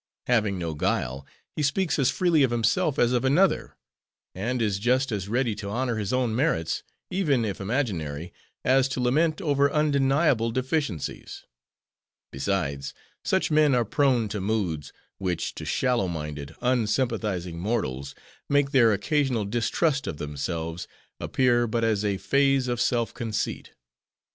Having 0.25 0.57
no 0.57 0.73
guile, 0.73 1.27
he 1.55 1.61
speaks 1.61 1.99
as 1.99 2.09
freely 2.09 2.41
of 2.41 2.49
himself, 2.49 2.97
as 2.97 3.13
of 3.13 3.23
another; 3.23 3.75
and 4.33 4.59
is 4.59 4.79
just 4.79 5.11
as 5.11 5.27
ready 5.29 5.53
to 5.53 5.69
honor 5.69 5.97
his 5.97 6.11
own 6.11 6.35
merits, 6.35 6.81
even 7.11 7.45
if 7.45 7.61
imaginary, 7.61 8.33
as 8.65 8.87
to 8.87 8.99
lament 8.99 9.39
over 9.43 9.71
undeniable 9.71 10.49
deficiencies. 10.49 11.45
Besides, 12.31 12.95
such 13.23 13.51
men 13.51 13.75
are 13.75 13.85
prone 13.85 14.27
to 14.29 14.41
moods, 14.41 14.91
which 15.19 15.53
to 15.53 15.65
shallow 15.65 16.07
minded, 16.07 16.55
unsympathizing 16.61 17.59
mortals, 17.59 18.15
make 18.49 18.71
their 18.71 18.93
occasional 18.93 19.45
distrust 19.45 20.07
of 20.07 20.17
themselves, 20.17 20.87
appear 21.19 21.67
but 21.67 21.83
as 21.83 22.03
a 22.03 22.17
phase 22.17 22.67
of 22.67 22.81
self 22.81 23.13
conceit. 23.13 23.73